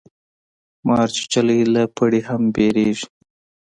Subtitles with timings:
[0.87, 3.05] مار چیچلی له پړي هم بېريږي.